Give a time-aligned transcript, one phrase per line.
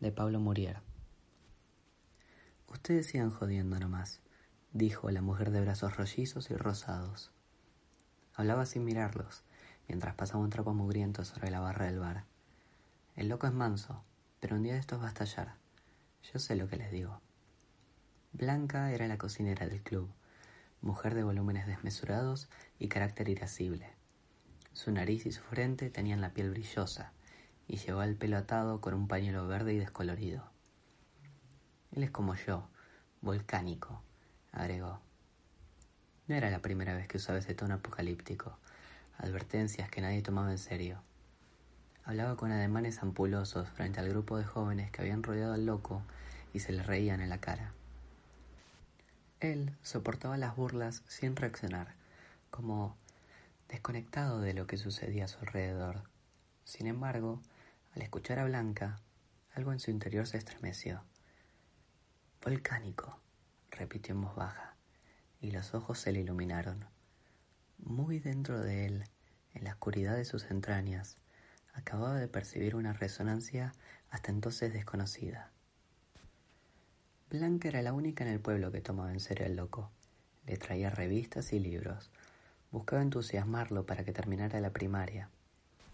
[0.00, 0.80] de Pablo Murier.
[2.68, 4.20] Ustedes sigan jodiendo nomás,
[4.72, 7.30] dijo la mujer de brazos rollizos y rosados.
[8.34, 9.42] Hablaba sin mirarlos,
[9.88, 12.24] mientras pasaba un trapo mugriento sobre la barra del bar.
[13.14, 14.02] El loco es manso,
[14.40, 15.56] pero un día de estos va a estallar.
[16.32, 17.20] Yo sé lo que les digo.
[18.32, 20.08] Blanca era la cocinera del club,
[20.80, 23.90] mujer de volúmenes desmesurados y carácter irascible.
[24.72, 27.12] Su nariz y su frente tenían la piel brillosa,
[27.70, 30.42] y llevaba el pelo atado con un pañuelo verde y descolorido.
[31.92, 32.66] Él es como yo,
[33.20, 34.02] volcánico,
[34.50, 34.98] agregó.
[36.26, 38.58] No era la primera vez que usaba ese tono apocalíptico,
[39.18, 41.00] advertencias que nadie tomaba en serio.
[42.04, 46.02] Hablaba con ademanes ampulosos frente al grupo de jóvenes que habían rodeado al loco
[46.52, 47.72] y se le reían en la cara.
[49.38, 51.94] Él soportaba las burlas sin reaccionar,
[52.50, 52.96] como
[53.68, 56.02] desconectado de lo que sucedía a su alrededor.
[56.64, 57.40] Sin embargo,
[57.94, 59.00] al escuchar a Blanca,
[59.52, 61.02] algo en su interior se estremeció.
[62.42, 63.18] Volcánico,
[63.70, 64.76] repitió en voz baja,
[65.40, 66.84] y los ojos se le iluminaron.
[67.78, 69.04] Muy dentro de él,
[69.54, 71.16] en la oscuridad de sus entrañas,
[71.72, 73.72] acababa de percibir una resonancia
[74.10, 75.50] hasta entonces desconocida.
[77.28, 79.90] Blanca era la única en el pueblo que tomaba en serio al loco.
[80.46, 82.10] Le traía revistas y libros.
[82.70, 85.30] Buscaba entusiasmarlo para que terminara la primaria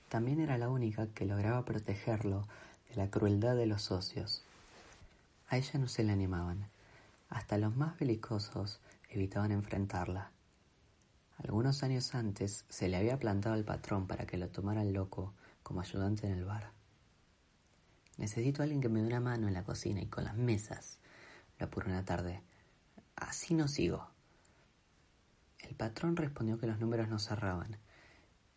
[0.08, 2.46] también era la única que lograba protegerlo
[2.88, 4.42] de la crueldad de los socios.
[5.48, 6.68] A ella no se le animaban.
[7.28, 10.30] Hasta los más belicosos evitaban enfrentarla.
[11.39, 15.34] Algunos años antes se le había plantado al patrón para que lo tomara el loco
[15.62, 16.70] como ayudante en el bar.
[18.16, 20.98] Necesito a alguien que me dé una mano en la cocina y con las mesas.
[21.58, 22.42] Lo apuró una tarde.
[23.16, 24.08] Así no sigo.
[25.58, 27.77] El patrón respondió que los números no cerraban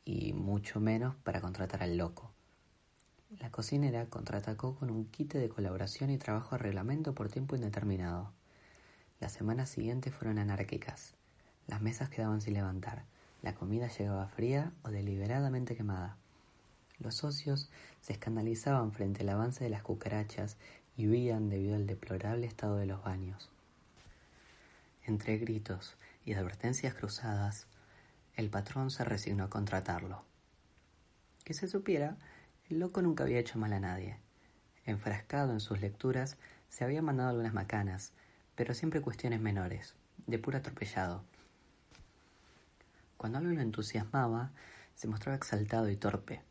[0.05, 2.31] y mucho menos para contratar al loco.
[3.39, 8.31] La cocinera contraatacó con un kit de colaboración y trabajo a reglamento por tiempo indeterminado.
[9.19, 11.13] Las semanas siguientes fueron anárquicas.
[11.67, 13.03] Las mesas quedaban sin levantar,
[13.41, 16.17] la comida llegaba fría o deliberadamente quemada.
[16.97, 17.69] Los socios
[18.01, 20.57] se escandalizaban frente al avance de las cucarachas
[20.97, 23.49] y huían debido al deplorable estado de los baños.
[25.05, 25.95] Entre gritos
[26.25, 27.67] y advertencias cruzadas,
[28.39, 30.23] el patrón se resignó a contratarlo.
[31.43, 32.15] Que se supiera,
[32.69, 34.17] el loco nunca había hecho mal a nadie.
[34.85, 36.37] Enfrascado en sus lecturas,
[36.69, 38.13] se había mandado algunas macanas,
[38.55, 39.93] pero siempre cuestiones menores,
[40.25, 41.21] de puro atropellado.
[43.17, 44.51] Cuando algo lo entusiasmaba,
[44.95, 46.41] se mostraba exaltado y torpe.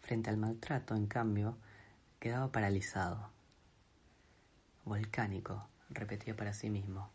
[0.00, 1.58] Frente al maltrato, en cambio,
[2.20, 3.28] quedaba paralizado.
[4.86, 7.10] Volcánico, repetía para sí mismo.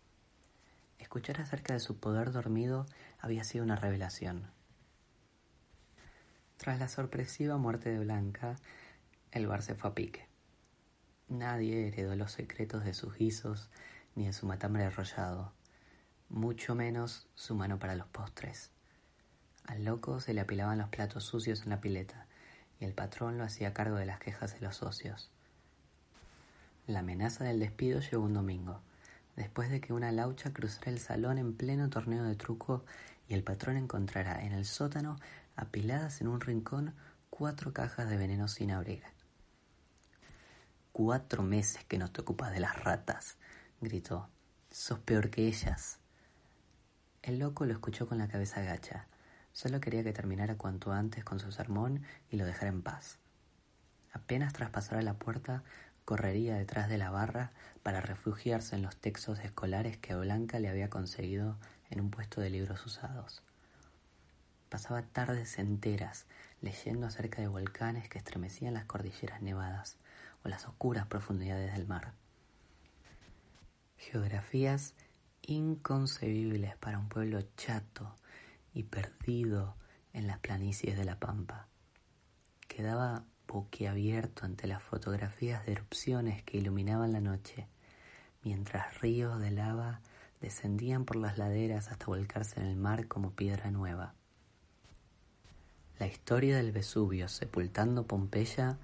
[1.01, 2.85] Escuchar acerca de su poder dormido
[3.19, 4.51] había sido una revelación.
[6.57, 8.55] Tras la sorpresiva muerte de Blanca,
[9.31, 10.27] el bar se fue a pique.
[11.27, 13.71] Nadie heredó los secretos de sus guisos
[14.13, 15.53] ni de su matambre arrollado,
[16.29, 18.69] mucho menos su mano para los postres.
[19.65, 22.27] Al loco se le apilaban los platos sucios en la pileta
[22.79, 25.31] y el patrón lo hacía cargo de las quejas de los socios.
[26.85, 28.81] La amenaza del despido llegó un domingo
[29.41, 32.85] después de que una laucha cruzara el salón en pleno torneo de truco
[33.27, 35.17] y el patrón encontrara en el sótano,
[35.55, 36.93] apiladas en un rincón,
[37.31, 39.01] cuatro cajas de veneno sin abrir.
[40.91, 43.37] Cuatro meses que no te ocupas de las ratas,
[43.81, 44.29] gritó.
[44.69, 45.97] Sos peor que ellas.
[47.23, 49.07] El loco lo escuchó con la cabeza gacha.
[49.53, 53.17] Solo quería que terminara cuanto antes con su sermón y lo dejara en paz.
[54.13, 55.63] Apenas traspasara la puerta,
[56.05, 57.51] correría detrás de la barra
[57.83, 61.57] para refugiarse en los textos escolares que Blanca le había conseguido
[61.89, 63.43] en un puesto de libros usados.
[64.69, 66.25] Pasaba tardes enteras
[66.61, 69.97] leyendo acerca de volcanes que estremecían las cordilleras nevadas
[70.43, 72.13] o las oscuras profundidades del mar.
[73.97, 74.93] Geografías
[75.41, 78.15] inconcebibles para un pueblo chato
[78.73, 79.75] y perdido
[80.13, 81.67] en las planicies de la pampa.
[82.67, 87.67] Quedaba boquiabierto ante las fotografías de erupciones que iluminaban la noche,
[88.43, 89.99] mientras ríos de lava
[90.39, 94.13] descendían por las laderas hasta volcarse en el mar como piedra nueva.
[95.99, 98.77] La historia del Vesubio sepultando Pompeya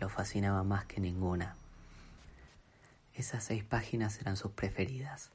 [0.00, 1.54] lo fascinaba más que ninguna.
[3.14, 5.30] Esas seis páginas eran sus preferidas.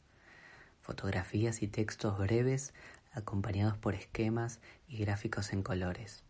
[0.82, 2.74] Fotografías y textos breves
[3.14, 6.24] acompañados por esquemas y gráficos en colores.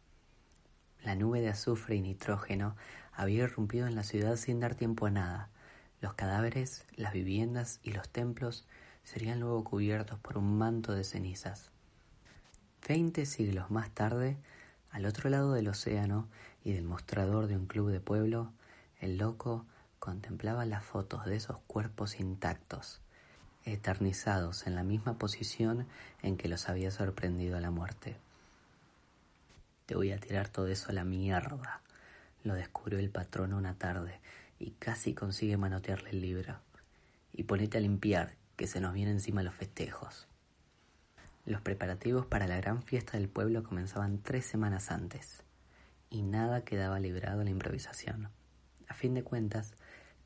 [1.04, 2.76] La nube de azufre y nitrógeno
[3.12, 5.50] había irrumpido en la ciudad sin dar tiempo a nada.
[6.00, 8.66] Los cadáveres, las viviendas y los templos
[9.04, 11.72] serían luego cubiertos por un manto de cenizas.
[12.88, 14.38] Veinte siglos más tarde,
[14.92, 16.28] al otro lado del océano
[16.64, 18.52] y del mostrador de un club de pueblo,
[19.00, 19.66] el loco
[20.00, 23.02] contemplaba las fotos de esos cuerpos intactos,
[23.66, 25.88] eternizados en la misma posición
[26.22, 28.18] en que los había sorprendido la muerte.
[29.92, 31.82] Te voy a tirar todo eso a la mierda,
[32.46, 34.22] lo descubrió el patrón una tarde
[34.58, 36.56] y casi consigue manotearle el libro.
[37.34, 40.30] Y ponete a limpiar, que se nos vienen encima los festejos.
[41.46, 45.44] Los preparativos para la gran fiesta del pueblo comenzaban tres semanas antes,
[46.10, 48.30] y nada quedaba librado a la improvisación.
[48.88, 49.74] A fin de cuentas,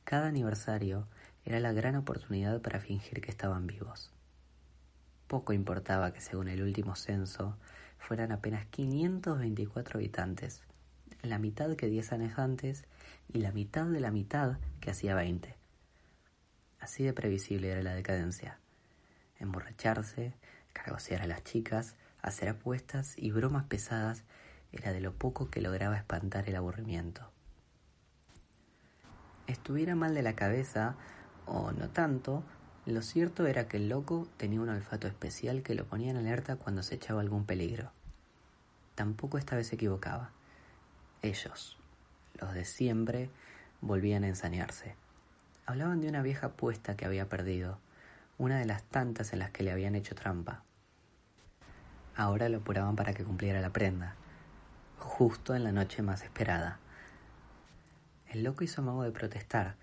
[0.03, 1.07] cada aniversario
[1.43, 4.11] era la gran oportunidad para fingir que estaban vivos.
[5.25, 7.57] Poco importaba que según el último censo
[8.05, 10.61] fueran apenas 524 habitantes,
[11.23, 12.85] la mitad que diez años antes
[13.33, 15.55] y la mitad de la mitad que hacía 20.
[16.79, 18.59] Así de previsible era la decadencia.
[19.39, 20.35] Emborracharse,
[20.71, 24.23] cargosear a las chicas, hacer apuestas y bromas pesadas
[24.71, 27.31] era de lo poco que lograba espantar el aburrimiento.
[29.47, 30.95] Estuviera mal de la cabeza,
[31.47, 32.43] o no tanto,
[32.93, 36.55] lo cierto era que el loco tenía un olfato especial que lo ponía en alerta
[36.55, 37.91] cuando se echaba algún peligro.
[38.93, 40.29] Tampoco esta vez se equivocaba.
[41.21, 41.77] Ellos,
[42.39, 43.29] los de siempre,
[43.81, 44.95] volvían a ensañarse.
[45.65, 47.79] Hablaban de una vieja apuesta que había perdido,
[48.37, 50.63] una de las tantas en las que le habían hecho trampa.
[52.15, 54.15] Ahora lo apuraban para que cumpliera la prenda,
[54.99, 56.79] justo en la noche más esperada.
[58.29, 59.75] El loco hizo mago de protestar.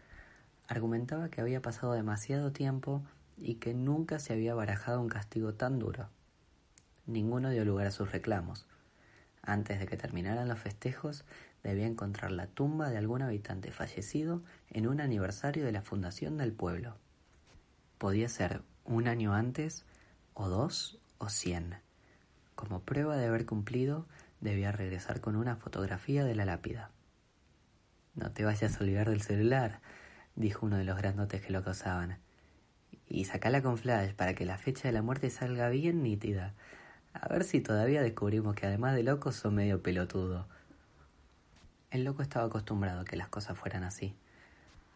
[0.73, 3.03] Argumentaba que había pasado demasiado tiempo
[3.37, 6.09] y que nunca se había barajado un castigo tan duro.
[7.05, 8.67] Ninguno dio lugar a sus reclamos.
[9.43, 11.27] Antes de que terminaran los festejos,
[11.63, 16.55] debía encontrar la tumba de algún habitante fallecido en un aniversario de la fundación del
[16.55, 16.97] pueblo.
[17.99, 19.85] Podía ser un año antes,
[20.33, 21.75] o dos, o cien.
[22.55, 24.07] Como prueba de haber cumplido,
[24.41, 26.91] debía regresar con una fotografía de la lápida.
[28.15, 29.83] No te vayas a olvidar del celular,
[30.35, 32.19] dijo uno de los grandotes que lo acosaban.
[33.09, 36.55] Y sacala con flash para que la fecha de la muerte salga bien nítida.
[37.13, 40.47] A ver si todavía descubrimos que además de loco son medio pelotudo.
[41.91, 44.15] El loco estaba acostumbrado a que las cosas fueran así.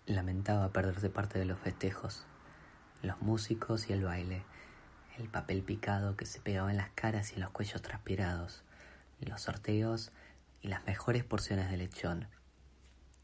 [0.06, 2.24] Lamentaba perderse parte de los festejos,
[3.02, 4.44] los músicos y el baile,
[5.18, 8.62] el papel picado que se pegaba en las caras y en los cuellos transpirados,
[9.20, 10.12] los sorteos
[10.62, 12.28] y las mejores porciones de lechón.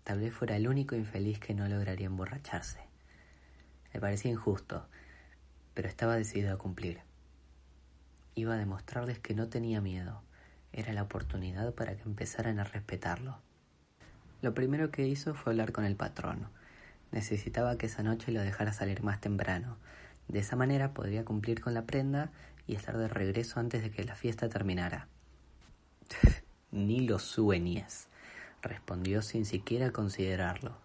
[0.05, 2.81] Tal vez fuera el único infeliz que no lograría emborracharse.
[3.93, 4.87] Le parecía injusto,
[5.75, 7.01] pero estaba decidido a cumplir.
[8.35, 10.23] Iba a demostrarles que no tenía miedo.
[10.73, 13.39] Era la oportunidad para que empezaran a respetarlo.
[14.41, 16.49] Lo primero que hizo fue hablar con el patrón.
[17.13, 19.77] Necesitaba que esa noche lo dejara salir más temprano.
[20.29, 22.33] De esa manera podría cumplir con la prenda
[22.67, 25.09] y estar de regreso antes de que la fiesta terminara.
[26.71, 28.09] Ni lo sueñes,
[28.63, 30.77] respondió sin siquiera considerarlo.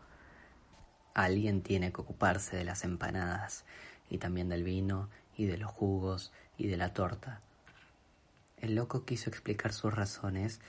[1.14, 3.66] Alguien tiene que ocuparse de las empanadas
[4.10, 7.42] y también del vino y de los jugos y de la torta.
[8.58, 10.60] El loco quiso explicar sus razones,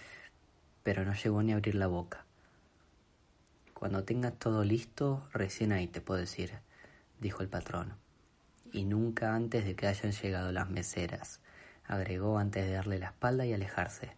[0.83, 2.25] pero no llegó ni a abrir la boca.
[3.73, 6.53] Cuando tengas todo listo, recién ahí te puedo decir,
[7.21, 7.95] dijo el patrón.
[8.73, 11.41] Y nunca antes de que hayan llegado las meseras,
[11.87, 14.11] agregó antes de darle la espalda y alejarse.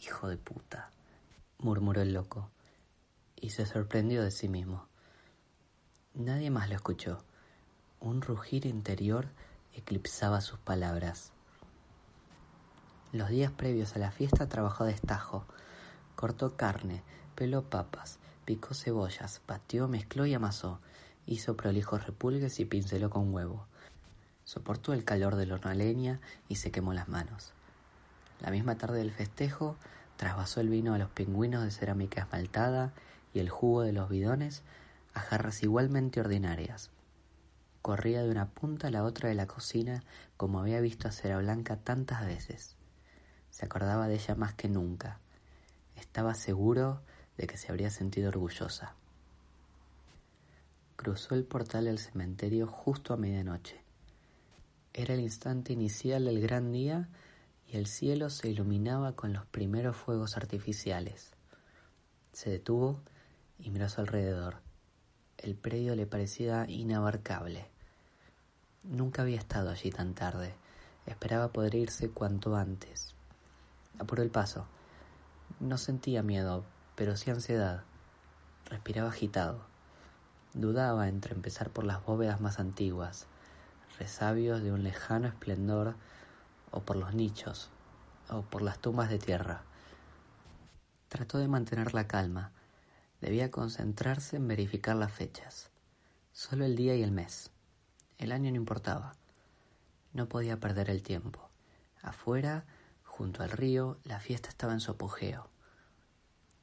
[0.00, 0.91] Hijo de puta,
[1.62, 2.50] murmuró el loco,
[3.36, 4.86] y se sorprendió de sí mismo.
[6.14, 7.24] Nadie más lo escuchó.
[8.00, 9.28] Un rugir interior
[9.72, 11.32] eclipsaba sus palabras.
[13.12, 15.46] Los días previos a la fiesta trabajó de estajo.
[16.16, 17.02] Cortó carne,
[17.34, 20.80] peló papas, picó cebollas, pateó, mezcló y amasó,
[21.26, 23.66] hizo prolijos repulgues y pinceló con huevo.
[24.44, 27.52] Soportó el calor del horno a leña y se quemó las manos.
[28.40, 29.76] La misma tarde del festejo,
[30.22, 32.92] trasvasó el vino a los pingüinos de cerámica esmaltada
[33.34, 34.62] y el jugo de los bidones
[35.14, 36.90] a jarras igualmente ordinarias.
[37.82, 40.04] Corría de una punta a la otra de la cocina
[40.36, 42.76] como había visto a Blanca tantas veces.
[43.50, 45.18] Se acordaba de ella más que nunca.
[45.96, 47.02] Estaba seguro
[47.36, 48.94] de que se habría sentido orgullosa.
[50.94, 53.80] Cruzó el portal del cementerio justo a medianoche.
[54.94, 57.08] Era el instante inicial del gran día
[57.72, 61.30] el cielo se iluminaba con los primeros fuegos artificiales.
[62.34, 63.00] Se detuvo
[63.58, 64.56] y miró a su alrededor.
[65.38, 67.66] El predio le parecía inabarcable.
[68.84, 70.54] Nunca había estado allí tan tarde.
[71.06, 73.14] Esperaba poder irse cuanto antes.
[73.98, 74.66] Apuró el paso.
[75.58, 77.84] No sentía miedo, pero sí ansiedad.
[78.66, 79.64] Respiraba agitado.
[80.52, 83.26] Dudaba entre empezar por las bóvedas más antiguas,
[83.98, 85.94] resabios de un lejano esplendor,
[86.72, 87.70] o por los nichos,
[88.28, 89.62] o por las tumbas de tierra.
[91.08, 92.52] Trató de mantener la calma.
[93.20, 95.70] Debía concentrarse en verificar las fechas.
[96.32, 97.50] Solo el día y el mes.
[98.18, 99.14] El año no importaba.
[100.12, 101.50] No podía perder el tiempo.
[102.02, 102.64] Afuera,
[103.04, 105.48] junto al río, la fiesta estaba en su apogeo.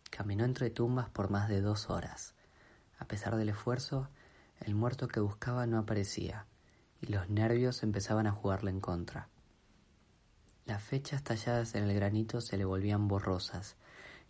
[0.09, 2.33] Caminó entre tumbas por más de dos horas.
[2.97, 4.09] A pesar del esfuerzo,
[4.59, 6.45] el muerto que buscaba no aparecía,
[7.01, 9.29] y los nervios empezaban a jugarle en contra.
[10.69, 13.75] Las fechas talladas en el granito se le volvían borrosas,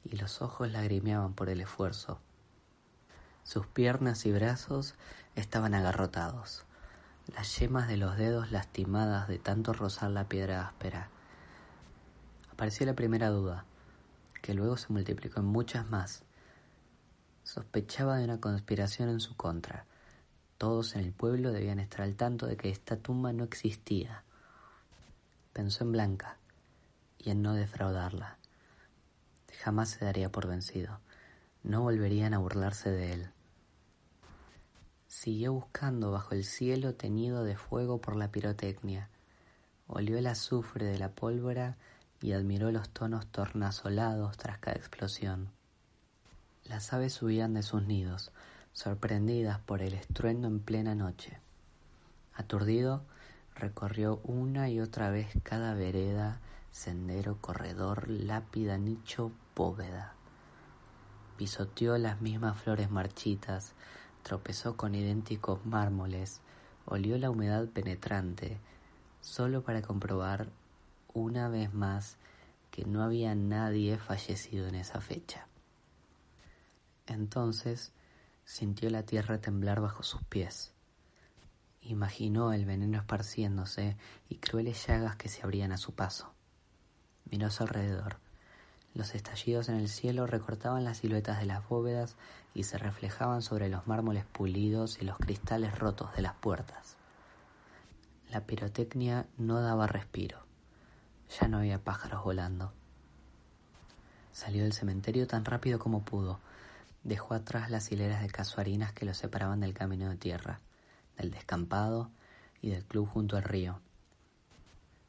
[0.05, 2.21] y los ojos lagrimeaban por el esfuerzo.
[3.43, 4.95] Sus piernas y brazos
[5.35, 6.63] estaban agarrotados,
[7.35, 11.09] las yemas de los dedos lastimadas de tanto rozar la piedra áspera.
[12.53, 13.65] Apareció la primera duda,
[14.41, 16.23] que luego se multiplicó en muchas más.
[17.43, 19.87] Sospechaba de una conspiración en su contra.
[20.57, 24.23] Todos en el pueblo debían estar al tanto de que esta tumba no existía.
[25.53, 26.37] Pensó en Blanca
[27.17, 28.37] y en no defraudarla.
[29.59, 30.99] Jamás se daría por vencido.
[31.63, 33.31] No volverían a burlarse de él.
[35.07, 39.09] Siguió buscando bajo el cielo teñido de fuego por la pirotecnia.
[39.87, 41.77] Olió el azufre de la pólvora
[42.21, 45.49] y admiró los tonos tornasolados tras cada explosión.
[46.63, 48.31] Las aves subían de sus nidos,
[48.73, 51.39] sorprendidas por el estruendo en plena noche.
[52.33, 53.03] Aturdido,
[53.59, 56.39] recorrió una y otra vez cada vereda,
[56.71, 60.13] sendero, corredor, lápida, nicho, bóveda.
[61.37, 63.73] Pisoteó las mismas flores marchitas,
[64.23, 66.41] tropezó con idénticos mármoles,
[66.85, 68.59] olió la humedad penetrante,
[69.21, 70.47] solo para comprobar
[71.13, 72.17] una vez más
[72.71, 75.47] que no había nadie fallecido en esa fecha.
[77.07, 77.91] Entonces
[78.45, 80.73] sintió la tierra temblar bajo sus pies.
[81.81, 86.33] Imaginó el veneno esparciéndose y crueles llagas que se abrían a su paso.
[87.31, 88.17] Miró a su alrededor.
[88.93, 92.15] Los estallidos en el cielo recortaban las siluetas de las bóvedas
[92.53, 96.97] y se reflejaban sobre los mármoles pulidos y los cristales rotos de las puertas.
[98.29, 100.45] La pirotecnia no daba respiro.
[101.39, 102.73] Ya no había pájaros volando.
[104.31, 106.39] Salió del cementerio tan rápido como pudo.
[107.03, 110.59] Dejó atrás las hileras de casuarinas que lo separaban del camino de tierra,
[111.19, 112.09] del descampado
[112.61, 113.79] y del club junto al río.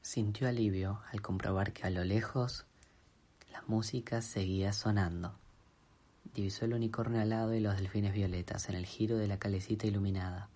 [0.03, 2.67] Sintió alivio al comprobar que a lo lejos
[3.51, 5.35] la música seguía sonando.
[6.35, 10.49] Divisó el unicornio alado y los delfines violetas en el giro de la calecita iluminada.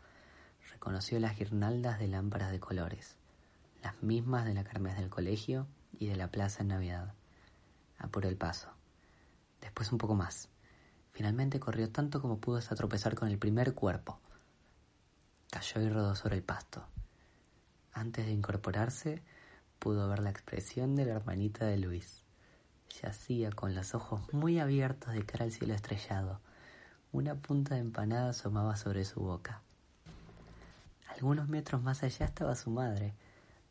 [0.71, 3.17] Reconoció las guirnaldas de lámparas de colores
[3.85, 5.67] las mismas de la carmes del colegio
[5.99, 7.13] y de la plaza en Navidad.
[7.99, 8.69] Apuró el paso.
[9.61, 10.49] Después un poco más.
[11.13, 14.19] Finalmente corrió tanto como pudo hasta tropezar con el primer cuerpo.
[15.55, 16.85] Cayó y rodó sobre el pasto.
[17.93, 19.23] Antes de incorporarse,
[19.79, 22.25] pudo ver la expresión de la hermanita de Luis.
[23.01, 26.41] Yacía con los ojos muy abiertos de cara al cielo estrellado.
[27.13, 29.63] Una punta de empanada asomaba sobre su boca.
[31.07, 33.15] Algunos metros más allá estaba su madre,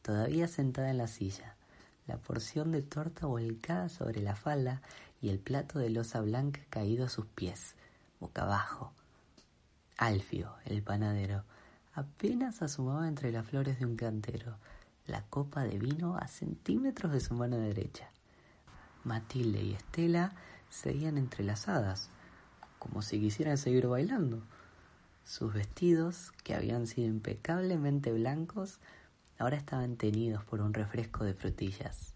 [0.04, 1.58] todavía sentada en la silla,
[2.08, 4.82] la porción de torta volcada sobre la falda
[5.22, 7.76] y el plato de losa blanca caído a sus pies,
[8.22, 8.94] boca abajo.
[9.98, 11.44] Alfio, el panadero,
[11.94, 14.58] apenas asomaba entre las flores de un cantero,
[15.06, 18.10] la copa de vino a centímetros de su mano derecha.
[19.04, 20.34] Matilde y Estela
[20.70, 22.10] seguían entrelazadas,
[22.80, 24.42] como si quisieran seguir bailando.
[25.26, 28.80] Sus vestidos, que habían sido impecablemente blancos,
[29.44, 32.14] Ahora estaban tenidos por un refresco de frutillas.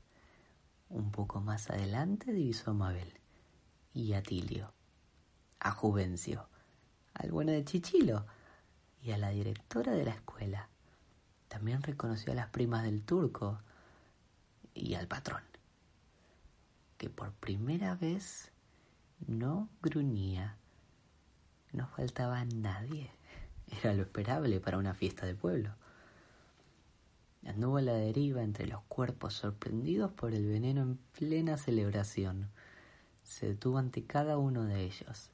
[0.90, 3.12] Un poco más adelante divisó a Mabel
[3.94, 4.72] y a Tilio,
[5.60, 6.48] a Juvencio,
[7.14, 8.26] al bueno de Chichilo
[9.08, 10.68] y a la directora de la escuela.
[11.48, 13.58] También reconoció a las primas del turco
[14.74, 15.44] y al patrón,
[16.98, 18.52] que por primera vez
[19.26, 20.58] no gruñía.
[21.72, 23.10] No faltaba nadie.
[23.82, 25.74] Era lo esperable para una fiesta de pueblo.
[27.46, 32.50] Anduvo a la deriva entre los cuerpos sorprendidos por el veneno en plena celebración.
[33.24, 35.30] Se detuvo ante cada uno de ellos,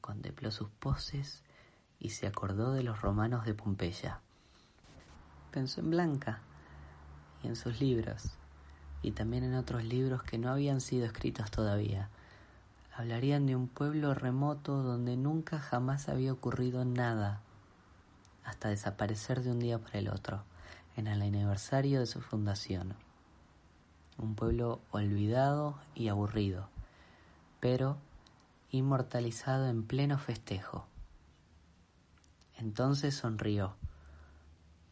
[0.00, 1.43] contempló sus poses
[2.04, 4.20] y se acordó de los romanos de Pompeya.
[5.50, 6.40] Pensó en Blanca
[7.42, 8.32] y en sus libros,
[9.00, 12.10] y también en otros libros que no habían sido escritos todavía.
[12.94, 17.40] Hablarían de un pueblo remoto donde nunca jamás había ocurrido nada,
[18.44, 20.44] hasta desaparecer de un día para el otro,
[20.96, 22.96] en el aniversario de su fundación.
[24.18, 26.68] Un pueblo olvidado y aburrido,
[27.60, 27.96] pero
[28.70, 30.86] inmortalizado en pleno festejo.
[32.58, 33.76] Entonces sonrió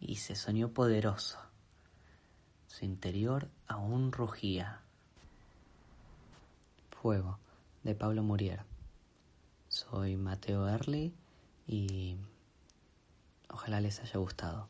[0.00, 1.38] y se soñó poderoso.
[2.66, 4.80] Su interior aún rugía.
[6.90, 7.38] Fuego,
[7.82, 8.64] de Pablo Murier.
[9.68, 11.14] Soy Mateo Early
[11.66, 12.16] y
[13.48, 14.68] ojalá les haya gustado.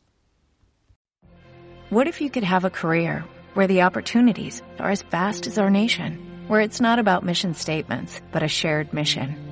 [1.91, 5.71] What if you could have a career where the opportunities are as vast as our
[5.71, 6.19] nation,
[6.49, 9.52] where it's not about mission statements, but a shared mission?